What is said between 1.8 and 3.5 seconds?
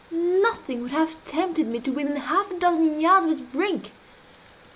to within half a dozen yards of its